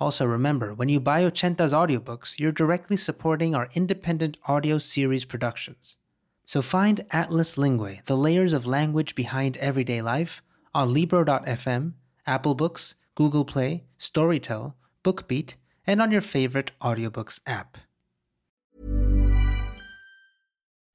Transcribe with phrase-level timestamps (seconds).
[0.00, 5.98] Also, remember when you buy Ochenta's audiobooks, you're directly supporting our independent audio series productions.
[6.46, 10.42] So find Atlas Linguae, the layers of language behind everyday life,
[10.74, 11.92] on Libro.fm,
[12.26, 14.74] Apple Books, Google Play, Storytel,
[15.04, 15.54] BookBeat,
[15.86, 17.76] and on your favorite audiobooks app.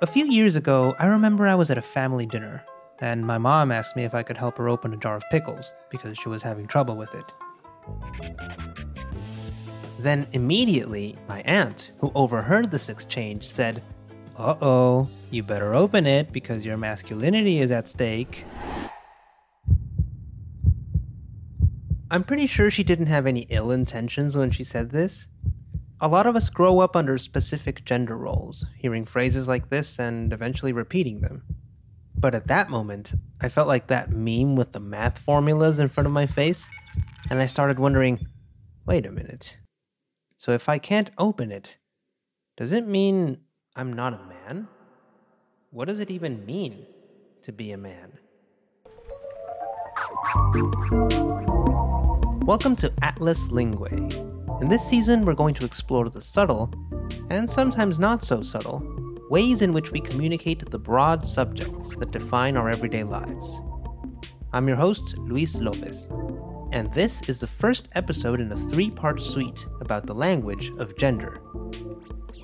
[0.00, 2.64] A few years ago, I remember I was at a family dinner,
[3.00, 5.72] and my mom asked me if I could help her open a jar of pickles
[5.90, 7.24] because she was having trouble with it.
[9.98, 13.82] Then immediately, my aunt, who overheard this exchange, said,
[14.36, 18.44] Uh oh, you better open it because your masculinity is at stake.
[22.08, 25.26] I'm pretty sure she didn't have any ill intentions when she said this.
[26.00, 30.32] A lot of us grow up under specific gender roles, hearing phrases like this and
[30.32, 31.42] eventually repeating them.
[32.14, 36.06] But at that moment, I felt like that meme with the math formulas in front
[36.06, 36.68] of my face,
[37.28, 38.24] and I started wondering
[38.86, 39.56] wait a minute.
[40.36, 41.78] So if I can't open it,
[42.56, 43.38] does it mean
[43.74, 44.68] I'm not a man?
[45.70, 46.86] What does it even mean
[47.42, 48.18] to be a man?
[52.46, 54.37] Welcome to Atlas Linguae.
[54.60, 56.68] In this season, we're going to explore the subtle,
[57.30, 58.82] and sometimes not so subtle,
[59.30, 63.60] ways in which we communicate the broad subjects that define our everyday lives.
[64.52, 66.08] I'm your host, Luis Lopez,
[66.72, 70.98] and this is the first episode in a three part suite about the language of
[70.98, 71.40] gender.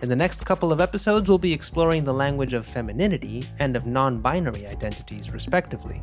[0.01, 3.87] In the next couple of episodes, we'll be exploring the language of femininity and of
[3.87, 6.01] non binary identities, respectively.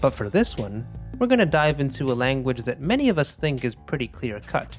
[0.00, 0.86] But for this one,
[1.20, 4.40] we're going to dive into a language that many of us think is pretty clear
[4.40, 4.78] cut,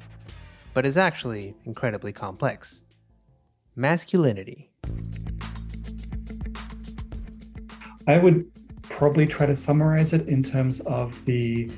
[0.73, 2.81] but is actually incredibly complex
[3.75, 4.71] masculinity.
[8.07, 8.43] I would
[8.81, 11.71] probably try to summarize it in terms of the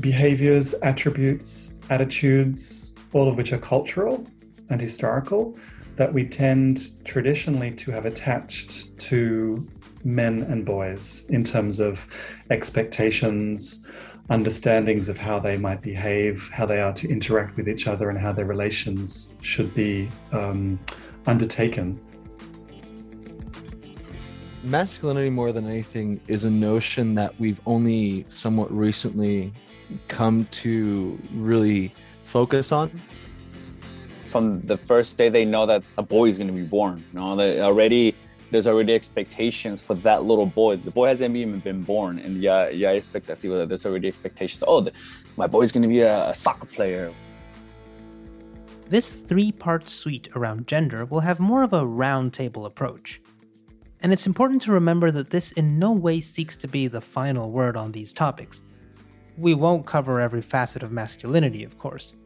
[0.00, 4.26] behaviors, attributes, attitudes, all of which are cultural
[4.70, 5.58] and historical,
[5.96, 9.66] that we tend traditionally to have attached to
[10.04, 12.06] men and boys in terms of
[12.50, 13.86] expectations,
[14.30, 18.18] understandings of how they might behave, how they are to interact with each other, and
[18.18, 20.78] how their relations should be um,
[21.26, 22.00] undertaken.
[24.64, 29.52] Masculinity, more than anything, is a notion that we've only somewhat recently
[30.08, 31.94] come to really
[32.24, 32.90] focus on.
[34.26, 37.18] From the first day they know that a boy is going to be born, you
[37.18, 38.14] know, they already
[38.50, 40.76] there's already expectations for that little boy.
[40.76, 43.86] The boy hasn't even been born, and yeah, yeah, I expect That people that there's
[43.86, 44.62] already expectations.
[44.66, 44.92] Oh, the,
[45.36, 47.12] my boy's to be a, a soccer player.
[48.88, 53.20] This three part suite around gender will have more of a roundtable approach.
[54.00, 57.50] And it's important to remember that this in no way seeks to be the final
[57.50, 58.62] word on these topics.
[59.36, 62.16] We won't cover every facet of masculinity, of course,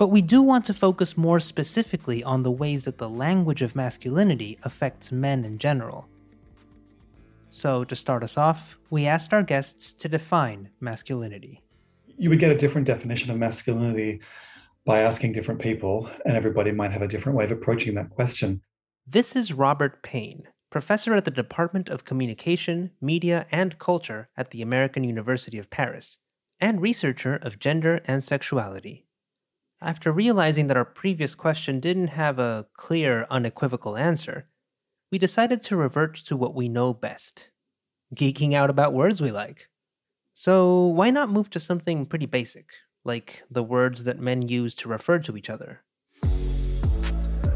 [0.00, 3.76] but we do want to focus more specifically on the ways that the language of
[3.76, 6.08] masculinity affects men in general.
[7.50, 11.60] So, to start us off, we asked our guests to define masculinity.
[12.16, 14.22] You would get a different definition of masculinity
[14.86, 18.62] by asking different people, and everybody might have a different way of approaching that question.
[19.06, 24.62] This is Robert Payne, professor at the Department of Communication, Media, and Culture at the
[24.62, 26.16] American University of Paris,
[26.58, 29.04] and researcher of gender and sexuality.
[29.82, 34.46] After realizing that our previous question didn't have a clear, unequivocal answer,
[35.10, 37.48] we decided to revert to what we know best
[38.14, 39.70] geeking out about words we like.
[40.34, 42.66] So, why not move to something pretty basic,
[43.06, 45.82] like the words that men use to refer to each other?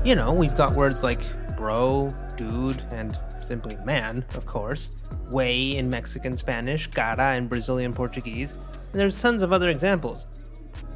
[0.03, 1.21] You know, we've got words like
[1.59, 4.89] bro, dude, and simply man, of course,
[5.31, 10.25] way in Mexican Spanish, cara in Brazilian Portuguese, and there's tons of other examples.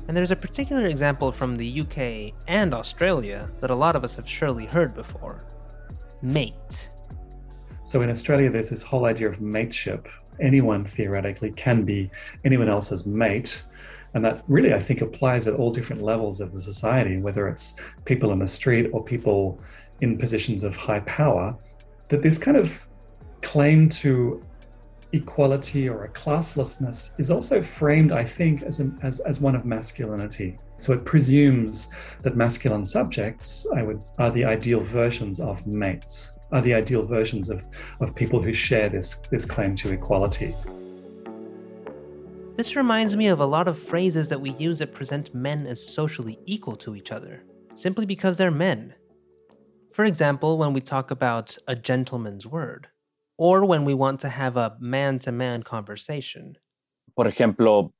[0.09, 4.17] And there's a particular example from the UK and Australia that a lot of us
[4.17, 5.45] have surely heard before
[6.23, 6.89] mate.
[7.85, 10.09] So in Australia, there's this whole idea of mateship.
[10.41, 12.11] Anyone theoretically can be
[12.45, 13.63] anyone else's mate.
[14.15, 17.77] And that really, I think, applies at all different levels of the society, whether it's
[18.05, 19.61] people in the street or people
[20.01, 21.57] in positions of high power,
[22.09, 22.87] that this kind of
[23.43, 24.43] claim to
[25.13, 29.65] equality or a classlessness is also framed, I think, as, a, as, as one of
[29.65, 30.59] masculinity.
[30.79, 31.89] So it presumes
[32.23, 37.49] that masculine subjects I would, are the ideal versions of mates, are the ideal versions
[37.51, 37.67] of,
[38.01, 40.55] of people who share this, this claim to equality.
[42.57, 45.85] This reminds me of a lot of phrases that we use that present men as
[45.87, 47.45] socially equal to each other,
[47.77, 48.95] simply because they're men.
[49.93, 52.89] For example, when we talk about a gentleman's word,
[53.39, 56.59] or when we want to have a man to man conversation.
[57.17, 57.93] Por ejemplo,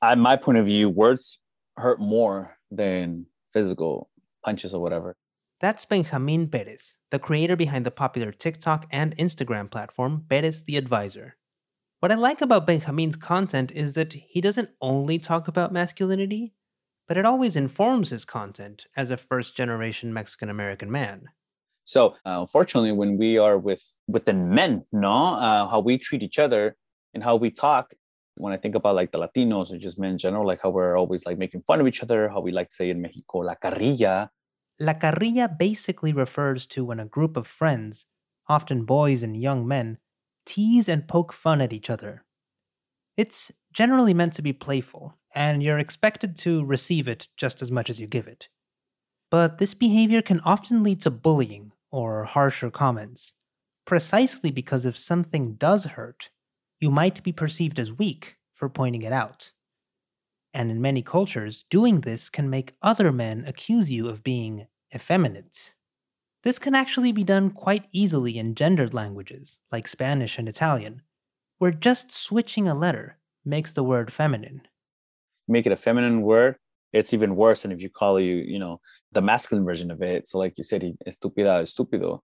[0.00, 1.38] at my point of view, words
[1.76, 4.08] hurt more than physical
[4.44, 5.16] punches or whatever.
[5.60, 11.36] That's Benjamin Perez, the creator behind the popular TikTok and Instagram platform Perez the Advisor.
[12.00, 16.52] What I like about Benjamin's content is that he doesn't only talk about masculinity,
[17.08, 21.30] but it always informs his content as a first generation Mexican American man.
[21.86, 26.38] So uh, unfortunately, when we are with within men, no, uh, how we treat each
[26.38, 26.76] other
[27.14, 27.94] and how we talk.
[28.34, 30.98] When I think about like the Latinos or just men in general, like how we're
[30.98, 33.54] always like making fun of each other, how we like to say in Mexico, la
[33.54, 34.30] carrilla.
[34.78, 38.04] La carrilla basically refers to when a group of friends,
[38.48, 39.96] often boys and young men,
[40.44, 42.24] tease and poke fun at each other.
[43.16, 47.88] It's generally meant to be playful, and you're expected to receive it just as much
[47.88, 48.50] as you give it.
[49.30, 51.65] But this behavior can often lead to bullying
[51.96, 53.32] or harsher comments,
[53.86, 56.28] precisely because if something does hurt,
[56.78, 59.52] you might be perceived as weak for pointing it out.
[60.52, 65.72] And in many cultures, doing this can make other men accuse you of being effeminate.
[66.42, 71.00] This can actually be done quite easily in gendered languages, like Spanish and Italian,
[71.56, 74.68] where just switching a letter makes the word feminine.
[75.48, 76.56] Make it a feminine word,
[76.96, 78.80] it's even worse than if you call you, you know,
[79.12, 80.26] the masculine version of it.
[80.26, 82.20] So, like you said, estúpida, estúpido.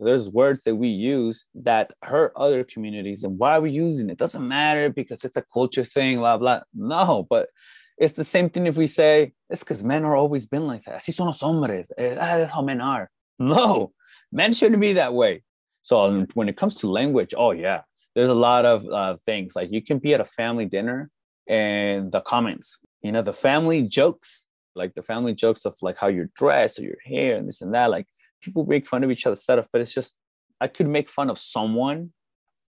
[0.00, 3.24] There's words that we use that hurt other communities.
[3.24, 4.12] And why are we using it?
[4.12, 6.60] it doesn't matter because it's a culture thing, blah, blah.
[6.74, 7.48] No, but
[7.96, 10.96] it's the same thing if we say, it's because men are always been like that.
[11.00, 11.90] Así son los hombres.
[11.98, 13.10] Eh, ah, that's how men are.
[13.40, 13.92] No,
[14.32, 15.42] men shouldn't be that way.
[15.82, 17.82] So um, when it comes to language, oh, yeah,
[18.14, 19.54] there's a lot of uh, things.
[19.56, 21.10] Like you can be at a family dinner
[21.48, 24.48] and the comments, you know, the family jokes
[24.78, 27.74] like the family jokes of like how you're dressed or your hair and this and
[27.74, 27.90] that.
[27.90, 28.06] Like
[28.40, 30.14] people make fun of each other stuff, but it's just
[30.60, 32.12] I could make fun of someone.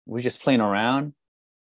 [0.07, 1.13] We're just playing around,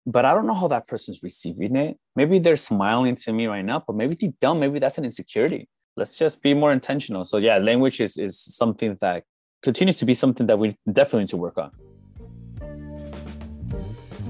[0.07, 1.97] but I don't know how that person's receiving it.
[2.15, 5.69] Maybe they're smiling to me right now, but maybe deep down, maybe that's an insecurity.
[5.97, 7.25] Let's just be more intentional.
[7.25, 9.25] So yeah, language is is something that
[9.63, 11.71] continues to be something that we definitely need to work on.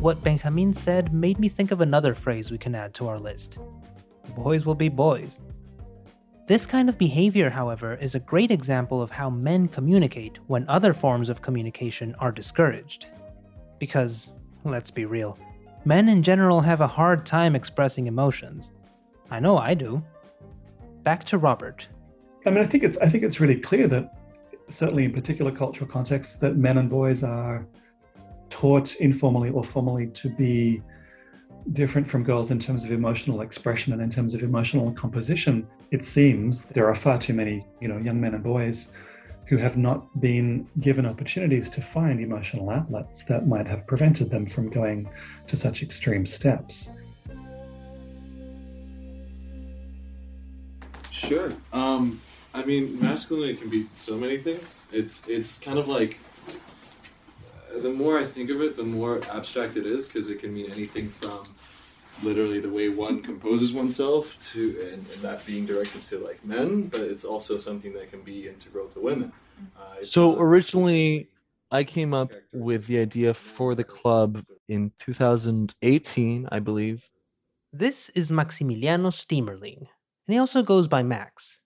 [0.01, 3.59] What Benjamin said made me think of another phrase we can add to our list.
[4.37, 5.41] Boys will be boys.
[6.47, 10.93] This kind of behavior, however, is a great example of how men communicate when other
[10.93, 13.09] forms of communication are discouraged.
[13.79, 14.29] Because,
[14.63, 15.39] let's be real,
[15.87, 18.73] men in general have a hard time expressing emotions.
[19.31, 20.05] I know I do.
[21.03, 21.89] Back to Robert.
[22.45, 24.19] I mean, I think it's I think it's really clear that
[24.69, 27.67] certainly in particular cultural contexts that men and boys are
[28.51, 30.83] taught informally or formally to be
[31.73, 35.67] different from girls in terms of emotional expression and in terms of emotional composition.
[35.91, 38.95] It seems there are far too many, you know, young men and boys
[39.47, 44.47] who have not been given opportunities to find emotional outlets that might have prevented them
[44.47, 45.09] from going
[45.47, 46.91] to such extreme steps.
[51.11, 51.53] Sure.
[51.73, 52.21] Um,
[52.55, 54.77] I mean, masculinity can be so many things.
[54.93, 56.19] It's it's kind of like
[57.83, 60.71] the more I think of it, the more abstract it is because it can mean
[60.71, 61.47] anything from
[62.23, 66.87] literally the way one composes oneself to and, and, that being directed to like men
[66.89, 69.33] but it's also something that can be integral to women.
[69.77, 71.29] Uh, so originally
[71.71, 77.09] i came up with the idea for the club in 2018 i believe.
[77.73, 79.87] This is maximiliano Stiemerling
[80.27, 81.61] and he also goes by max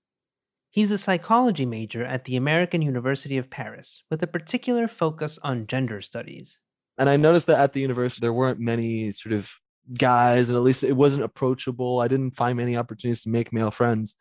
[0.71, 5.67] He's a psychology major at the American University of Paris with a particular focus on
[5.67, 6.61] gender studies.
[6.97, 9.53] And I noticed that at the university, there weren't many sort of
[9.99, 11.99] guys, and at least it wasn't approachable.
[11.99, 14.15] I didn't find many opportunities to make male friends.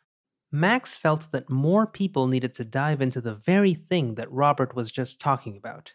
[0.52, 4.92] Max felt that more people needed to dive into the very thing that Robert was
[4.92, 5.94] just talking about.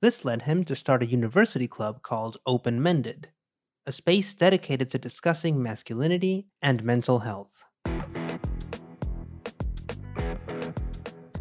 [0.00, 3.30] This led him to start a university club called Open Mended,
[3.86, 7.64] a space dedicated to discussing masculinity and mental health.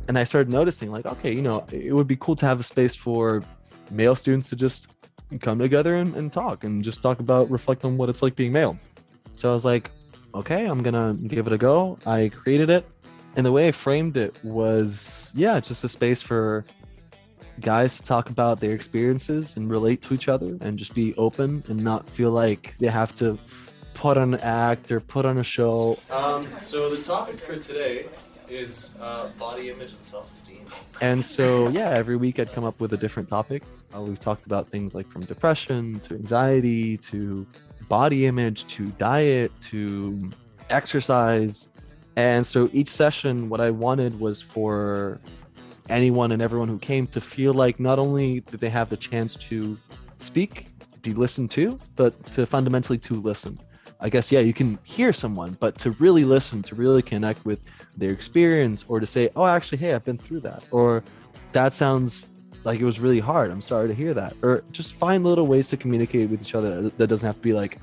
[0.08, 2.64] And I started noticing, like, okay, you know, it would be cool to have a
[2.64, 3.44] space for
[3.90, 4.90] male students to just
[5.40, 8.52] come together and, and talk and just talk about, reflect on what it's like being
[8.52, 8.78] male.
[9.36, 9.92] So I was like,
[10.34, 11.98] okay, I'm gonna give it a go.
[12.06, 12.86] I created it,
[13.36, 16.66] and the way I framed it was, yeah, just a space for
[17.60, 21.64] guys to talk about their experiences and relate to each other and just be open
[21.68, 23.38] and not feel like they have to
[23.94, 25.98] put on an act or put on a show.
[26.10, 28.08] Um, so the topic for today
[28.52, 30.66] is uh, body image and self-esteem.
[31.00, 33.64] And so, yeah, every week I'd come up with a different topic.
[33.96, 37.48] Uh, we've talked about things like from depression to anxiety to
[37.88, 40.32] body image to diet to
[40.70, 41.70] exercise.
[42.16, 45.20] And so each session, what I wanted was for
[45.90, 49.36] anyone and everyone who came to feel like not only did they have the chance
[49.36, 49.78] to
[50.18, 50.68] speak,
[51.02, 53.60] be listened to, but to fundamentally to listen.
[54.02, 57.64] I guess yeah, you can hear someone, but to really listen, to really connect with
[57.96, 61.04] their experience, or to say, "Oh, actually, hey, I've been through that," or
[61.52, 62.26] "That sounds
[62.64, 63.52] like it was really hard.
[63.52, 66.90] I'm sorry to hear that," or just find little ways to communicate with each other
[66.90, 67.78] that doesn't have to be like,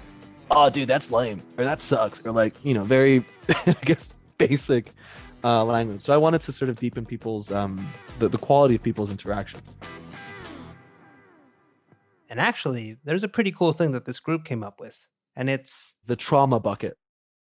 [0.50, 3.24] "Oh, dude, that's lame," or "That sucks," or like you know, very,
[3.66, 4.92] I guess, basic
[5.44, 6.00] uh, language.
[6.00, 9.76] So I wanted to sort of deepen people's um, the, the quality of people's interactions.
[12.30, 15.94] And actually, there's a pretty cool thing that this group came up with, and it's
[16.06, 16.96] the trauma bucket,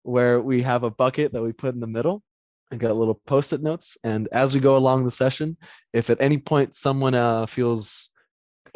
[0.04, 2.22] where we have a bucket that we put in the middle
[2.70, 3.98] and got little post-it notes.
[4.04, 5.56] And as we go along the session,
[5.92, 8.10] if at any point someone uh, feels,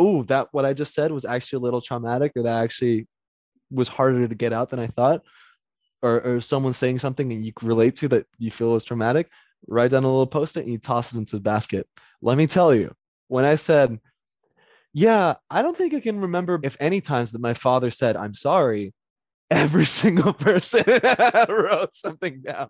[0.00, 3.06] oh, that what I just said was actually a little traumatic, or that actually
[3.70, 5.22] was harder to get out than I thought,
[6.02, 9.30] or, or someone saying something and you relate to that you feel is traumatic,
[9.68, 11.86] write down a little post-it and you toss it into the basket.
[12.20, 12.92] Let me tell you,
[13.28, 14.00] when I said,
[14.92, 18.34] yeah, I don't think I can remember if any times that my father said, I'm
[18.34, 18.92] sorry,
[19.50, 20.84] every single person
[21.48, 22.68] wrote something down,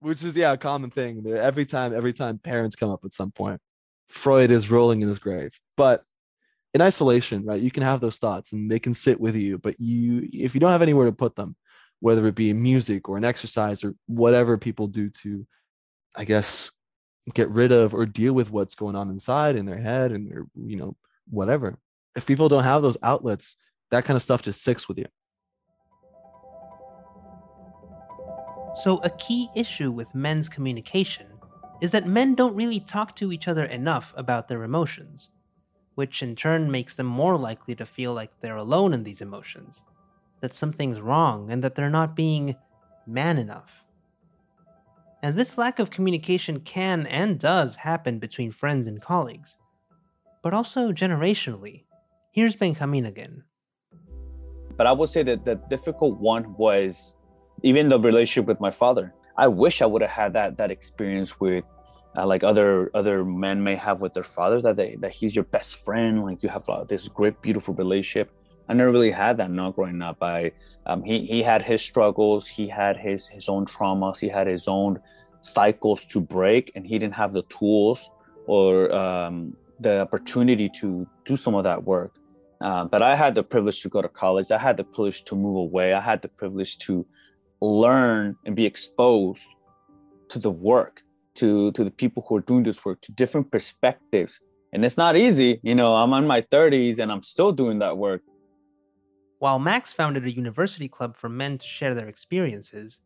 [0.00, 1.26] which is, yeah, a common thing.
[1.26, 3.60] Every time, every time parents come up at some point,
[4.08, 5.58] Freud is rolling in his grave.
[5.76, 6.04] But
[6.74, 9.80] in isolation, right, you can have those thoughts and they can sit with you, but
[9.80, 11.56] you, if you don't have anywhere to put them,
[12.00, 15.46] whether it be music or an exercise or whatever people do to,
[16.16, 16.70] I guess,
[17.34, 20.46] get rid of or deal with what's going on inside in their head and their,
[20.54, 20.96] you know,
[21.28, 21.78] whatever.
[22.14, 23.56] If people don't have those outlets,
[23.90, 25.06] that kind of stuff just sticks with you.
[28.76, 31.28] So, a key issue with men's communication
[31.80, 35.30] is that men don't really talk to each other enough about their emotions,
[35.94, 39.82] which in turn makes them more likely to feel like they're alone in these emotions
[40.42, 42.54] that something's wrong and that they're not being
[43.06, 43.86] man enough.
[45.22, 49.56] And this lack of communication can and does happen between friends and colleagues,
[50.42, 51.84] but also generationally.
[52.30, 53.44] Here's Benjamin again.
[54.76, 57.16] But I would say that the difficult one was
[57.68, 59.06] even the relationship with my father.
[59.36, 61.64] I wish I would have had that that experience with
[62.16, 65.48] uh, like other other men may have with their father that they that he's your
[65.56, 68.30] best friend like you have uh, this great beautiful relationship
[68.68, 70.22] I never really had that not growing up.
[70.22, 70.52] I
[70.86, 74.66] um, he he had his struggles, he had his his own traumas, he had his
[74.68, 74.98] own
[75.40, 78.10] cycles to break, and he didn't have the tools
[78.46, 82.12] or um, the opportunity to do some of that work.
[82.60, 84.50] Uh, but I had the privilege to go to college.
[84.50, 85.92] I had the privilege to move away.
[85.92, 87.04] I had the privilege to
[87.60, 89.46] learn and be exposed
[90.28, 91.02] to the work,
[91.34, 94.40] to to the people who are doing this work, to different perspectives.
[94.72, 95.60] And it's not easy.
[95.62, 98.22] You know, I'm in my 30s and I'm still doing that work.
[99.38, 102.98] While Max founded a university club for men to share their experiences,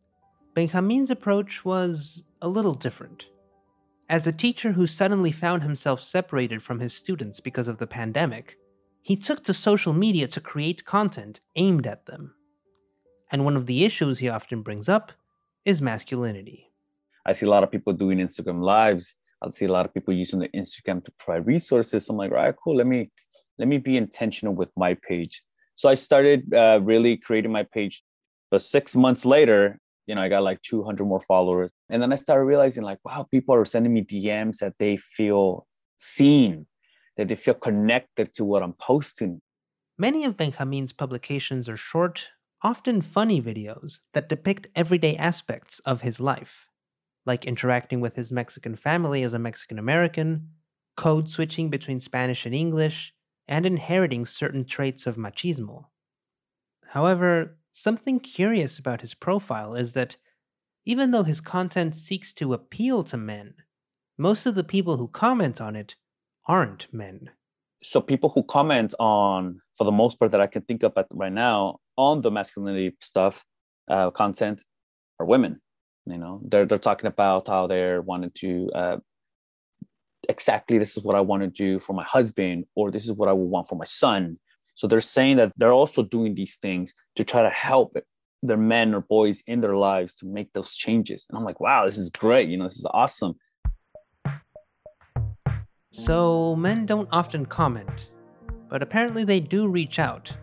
[0.53, 3.27] Benjamin's approach was a little different.
[4.09, 8.57] As a teacher who suddenly found himself separated from his students because of the pandemic,
[9.01, 12.35] he took to social media to create content aimed at them.
[13.31, 15.13] And one of the issues he often brings up
[15.63, 16.71] is masculinity.
[17.25, 19.15] I see a lot of people doing Instagram lives.
[19.41, 22.09] I see a lot of people using the Instagram to provide resources.
[22.09, 22.75] I'm like, all right, cool.
[22.75, 23.09] Let me
[23.57, 25.43] let me be intentional with my page.
[25.75, 28.03] So I started uh, really creating my page.
[28.49, 31.71] But six months later, you know, I got like 200 more followers.
[31.89, 35.67] And then I started realizing, like, wow, people are sending me DMs that they feel
[35.97, 36.65] seen,
[37.17, 39.41] that they feel connected to what I'm posting.
[39.97, 42.29] Many of Benjamin's publications are short,
[42.63, 46.67] often funny videos that depict everyday aspects of his life,
[47.25, 50.49] like interacting with his Mexican family as a Mexican American,
[50.95, 53.13] code switching between Spanish and English,
[53.47, 55.85] and inheriting certain traits of machismo.
[56.89, 60.17] However, something curious about his profile is that
[60.85, 63.55] even though his content seeks to appeal to men,
[64.17, 65.95] most of the people who comment on it
[66.47, 67.31] aren't men.
[67.83, 71.07] So people who comment on, for the most part that I can think of at
[71.09, 73.43] right now, on the masculinity stuff,
[73.89, 74.63] uh, content,
[75.19, 75.61] are women.
[76.05, 78.97] You know, they're they're talking about how they're wanting to uh,
[80.29, 83.29] exactly this is what I want to do for my husband, or this is what
[83.29, 84.35] I would want for my son.
[84.75, 87.97] So they're saying that they're also doing these things to try to help
[88.41, 91.25] their men or boys in their lives to make those changes.
[91.29, 92.49] And I'm like, wow, this is great.
[92.49, 93.35] You know, this is awesome.
[95.93, 98.11] So men don't often comment,
[98.69, 100.33] but apparently they do reach out.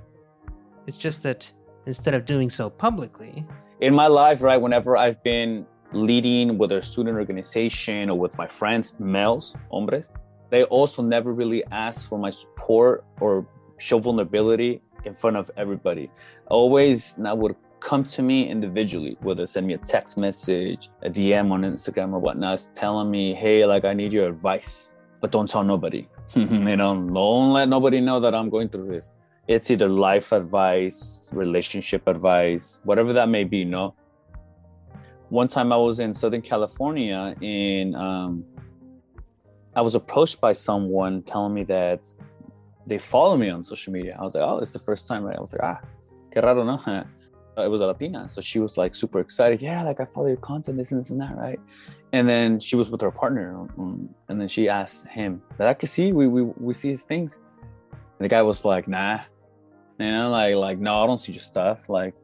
[0.86, 1.50] It's just that
[1.86, 3.46] instead of doing so publicly,
[3.80, 8.46] in my life, right, whenever I've been leading with a student organization or with my
[8.46, 10.10] friends, males, hombres,
[10.50, 13.46] they also never really ask for my support or
[13.78, 16.10] show vulnerability in front of everybody.
[16.48, 21.50] Always that would come to me individually, whether send me a text message, a DM
[21.52, 25.64] on Instagram or whatnot, telling me, hey, like I need your advice, but don't tell
[25.64, 26.08] nobody.
[26.34, 29.10] you know, don't let nobody know that I'm going through this.
[29.46, 33.94] It's either life advice, relationship advice, whatever that may be, You no?
[35.30, 38.44] One time I was in Southern California and um,
[39.74, 42.00] I was approached by someone telling me that
[42.86, 44.16] they follow me on social media.
[44.18, 45.36] I was like, oh, it's the first time, right?
[45.36, 45.80] I was like, ah,
[46.30, 47.04] qué raro, no?
[47.62, 48.28] it was a Latina.
[48.28, 49.60] So she was like super excited.
[49.62, 51.60] Yeah, like I follow your content, this and this and that, right?
[52.12, 53.58] And then she was with her partner.
[53.78, 57.02] Um, and then she asked him, "That I can see, we, we, we see his
[57.02, 57.40] things.
[57.92, 59.20] And the guy was like, nah.
[59.98, 61.88] You know, like, like, no, I don't see your stuff.
[61.88, 62.14] Like,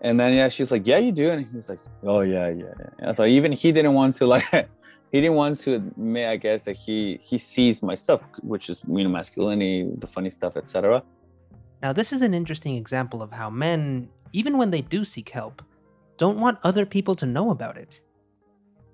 [0.00, 1.30] and then, yeah, she's like, yeah, you do.
[1.30, 3.12] And he's like, oh, yeah, yeah, yeah.
[3.12, 4.44] So even he didn't want to, like,
[5.12, 8.82] he didn't want to admit, I guess, that he he sees my stuff, which is,
[8.88, 11.02] you know, masculinity, the funny stuff, etc.
[11.82, 15.62] Now, this is an interesting example of how men even when they do seek help,
[16.18, 18.02] don't want other people to know about it.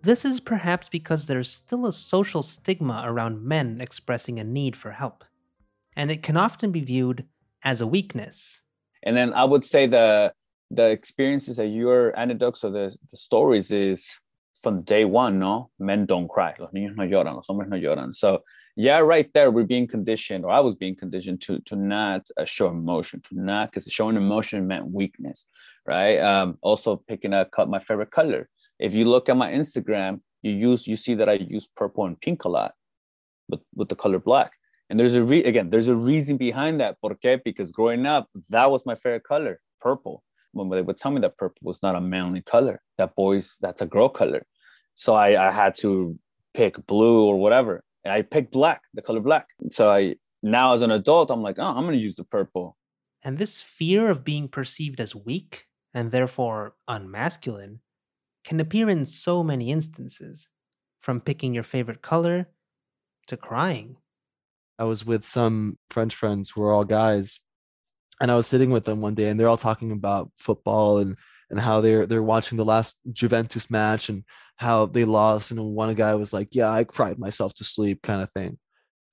[0.02, 4.92] This is perhaps because there's still a social stigma around men expressing a need for
[4.92, 5.24] help,
[5.96, 7.26] and it can often be viewed
[7.64, 8.62] as a weakness.
[9.02, 10.32] And then I would say the
[10.70, 14.20] the experiences that your anecdotes or the, the stories is
[14.62, 15.70] from day one, no?
[15.78, 16.54] Men don't cry.
[16.60, 18.14] Los niños no lloran, los hombres no lloran.
[18.14, 18.42] So
[18.74, 22.44] yeah, right there, we're being conditioned, or I was being conditioned to to not uh,
[22.44, 25.46] show emotion, to not because showing emotion meant weakness,
[25.86, 26.18] right?
[26.18, 28.48] Um, also picking a cut my favorite color.
[28.78, 32.18] If you look at my Instagram, you use you see that I use purple and
[32.18, 32.72] pink a lot,
[33.48, 34.52] with with the color black.
[34.88, 36.98] And there's a re- again, there's a reason behind that.
[37.00, 37.42] ¿Por qué?
[37.44, 40.22] Because growing up, that was my favorite color, purple.
[40.52, 43.80] When they would tell me that purple was not a manly color, that boys, that's
[43.80, 44.44] a girl color.
[44.92, 46.18] So I, I had to
[46.52, 49.46] pick blue or whatever and I picked black, the color black.
[49.68, 52.76] So I now as an adult, I'm like, oh, I'm gonna use the purple.
[53.22, 57.78] And this fear of being perceived as weak and therefore unmasculine
[58.44, 60.48] can appear in so many instances,
[61.00, 62.48] from picking your favorite color
[63.26, 63.96] to crying.
[64.78, 67.40] I was with some French friends who are all guys,
[68.20, 71.16] and I was sitting with them one day, and they're all talking about football and
[71.52, 74.24] and how they're they're watching the last Juventus match and
[74.56, 75.52] how they lost.
[75.52, 78.58] And one guy was like, "Yeah, I cried myself to sleep," kind of thing.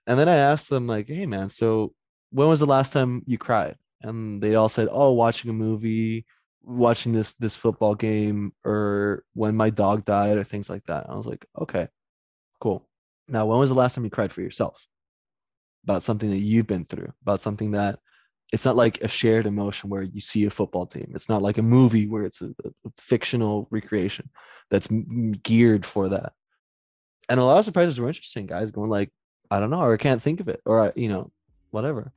[0.08, 1.94] And then I asked them like, "Hey, man, so
[2.32, 6.26] when was the last time you cried?" And they all said, "Oh, watching a movie,
[6.64, 11.16] watching this this football game, or when my dog died, or things like that." I
[11.16, 11.90] was like, "Okay,
[12.62, 12.88] cool."
[13.28, 14.88] Now, when was the last time you cried for yourself
[15.84, 18.00] about something that you've been through, about something that
[18.52, 21.12] it's not like a shared emotion where you see a football team.
[21.14, 24.30] It's not like a movie where it's a, a fictional recreation
[24.72, 26.34] that's m- geared for that.
[27.30, 29.12] And a lot of surprises were interesting, guys going like,
[29.52, 31.32] I don't know, or I can't think of it, or I, you know,
[31.70, 32.12] whatever.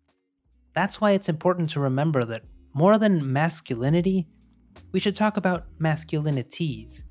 [0.74, 4.26] That's why it's important to remember that more than masculinity,
[4.92, 7.04] we should talk about masculinities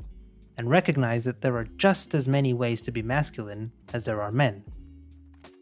[0.57, 4.31] and recognize that there are just as many ways to be masculine as there are
[4.31, 4.63] men.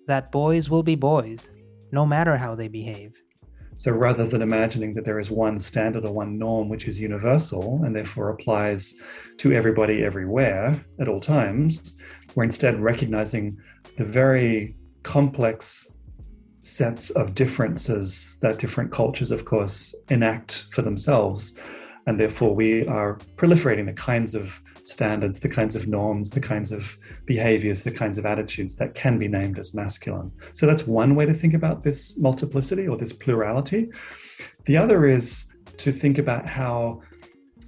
[0.07, 1.49] That boys will be boys,
[1.91, 3.21] no matter how they behave.
[3.79, 7.81] So rather than imagining that there is one standard or one norm which is universal
[7.85, 8.95] and therefore applies
[9.37, 11.97] to everybody everywhere at all times,
[12.35, 13.57] we're instead recognizing
[13.97, 15.93] the very complex
[16.61, 21.57] sets of differences that different cultures, of course, enact for themselves.
[22.05, 26.71] And therefore, we are proliferating the kinds of standards, the kinds of norms, the kinds
[26.71, 30.32] of behaviors, the kinds of attitudes that can be named as masculine.
[30.54, 33.89] So that's one way to think about this multiplicity or this plurality.
[34.65, 35.45] The other is
[35.78, 37.02] to think about how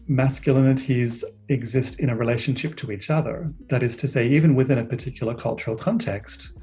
[0.09, 3.53] masculinities exist in a relationship to each other.
[3.67, 6.57] That is to say, even within a particular cultural context.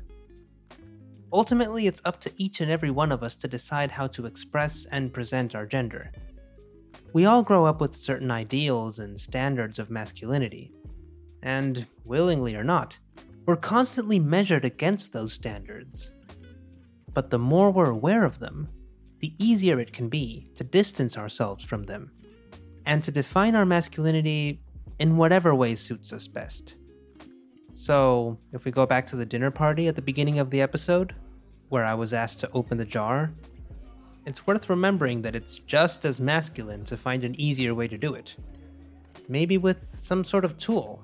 [1.33, 4.87] Ultimately, it's up to each and every one of us to decide how to express
[4.87, 6.11] and present our gender.
[7.13, 10.73] We all grow up with certain ideals and standards of masculinity.
[11.43, 12.99] And, willingly or not,
[13.47, 16.13] we're constantly measured against those standards.
[17.15, 18.69] But the more we're aware of them,
[19.21, 22.13] the easier it can be to distance ourselves from them,
[22.85, 24.61] and to define our masculinity
[24.99, 26.77] in whatever way suits us best.
[27.73, 31.15] So, if we go back to the dinner party at the beginning of the episode,
[31.69, 33.33] where I was asked to open the jar,
[34.29, 38.13] it's worth remembering that it's just as masculine to find an easier way to do
[38.13, 38.37] it.
[39.27, 41.03] Maybe with some sort of tool.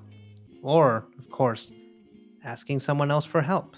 [0.61, 1.71] Or, of course,
[2.43, 3.75] asking someone else for help.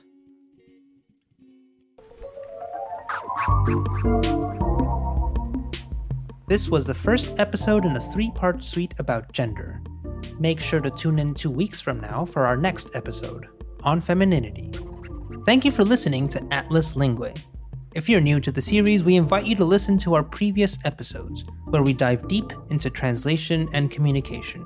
[6.47, 9.81] This was the first episode in a three part suite about gender.
[10.39, 13.47] Make sure to tune in two weeks from now for our next episode
[13.83, 14.71] on femininity.
[15.45, 17.37] Thank you for listening to Atlas Linguae.
[17.97, 21.43] If you're new to the series, we invite you to listen to our previous episodes,
[21.65, 24.63] where we dive deep into translation and communication.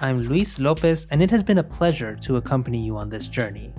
[0.00, 3.72] I'm Luis Lopez, and it has been a pleasure to accompany you on this journey.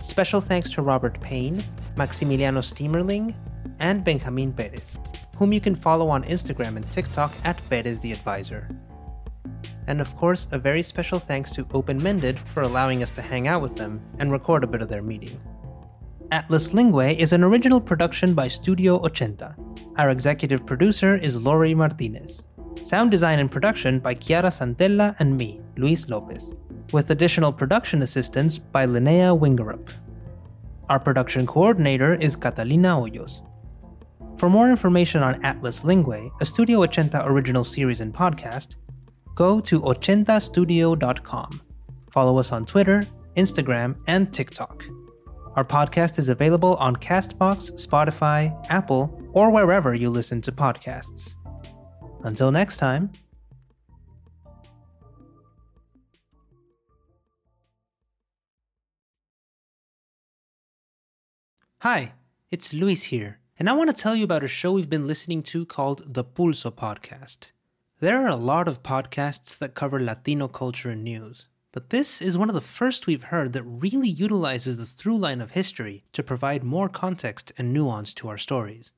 [0.00, 1.60] Special thanks to Robert Payne,
[1.96, 3.34] Maximiliano Stiemerling,
[3.80, 4.96] and Benjamin Perez,
[5.36, 8.68] whom you can follow on Instagram and TikTok at Perez the Advisor.
[9.88, 13.48] And of course, a very special thanks to Open Mended for allowing us to hang
[13.48, 15.40] out with them and record a bit of their meeting.
[16.30, 19.56] Atlas Linguae is an original production by Studio Ochenta.
[19.96, 22.44] Our executive producer is Lory Martinez.
[22.82, 26.54] Sound design and production by Chiara Santella and me, Luis Lopez,
[26.92, 29.90] with additional production assistance by Linnea Wingerup.
[30.90, 33.40] Our production coordinator is Catalina Hoyos.
[34.38, 38.74] For more information on Atlas Linguae, a Studio Ochenta original series and podcast,
[39.34, 41.62] go to ochentastudio.com.
[42.10, 43.02] Follow us on Twitter,
[43.34, 44.84] Instagram, and TikTok.
[45.58, 51.34] Our podcast is available on Castbox, Spotify, Apple, or wherever you listen to podcasts.
[52.22, 53.10] Until next time.
[61.80, 62.12] Hi,
[62.52, 65.42] it's Luis here, and I want to tell you about a show we've been listening
[65.42, 67.50] to called the Pulso Podcast.
[67.98, 72.36] There are a lot of podcasts that cover Latino culture and news, but this is
[72.36, 76.24] one of the first we've heard that really utilizes the through line of history to
[76.24, 78.90] provide more context and nuance to our stories.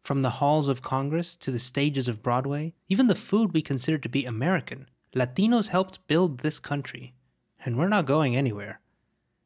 [0.00, 3.98] From the halls of Congress to the stages of Broadway, even the food we consider
[3.98, 7.12] to be American, Latinos helped build this country.
[7.66, 8.80] And we're not going anywhere.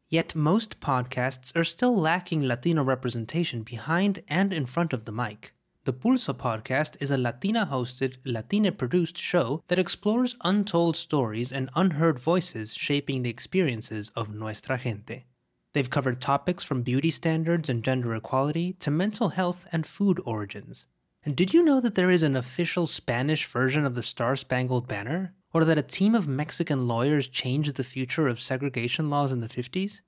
[0.08, 5.55] Yet most podcasts are still lacking Latino representation behind and in front of the mic.
[5.86, 11.70] The Pulso podcast is a Latina hosted, Latina produced show that explores untold stories and
[11.76, 15.26] unheard voices shaping the experiences of nuestra gente.
[15.74, 20.86] They've covered topics from beauty standards and gender equality to mental health and food origins.
[21.24, 24.88] And did you know that there is an official Spanish version of the Star Spangled
[24.88, 25.34] Banner?
[25.54, 29.46] Or that a team of Mexican lawyers changed the future of segregation laws in the
[29.46, 30.00] 50s?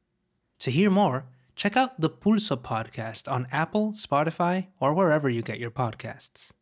[0.58, 1.26] To hear more,
[1.58, 6.52] check out the Pulso podcast on Apple, Spotify, or wherever you get your podcasts.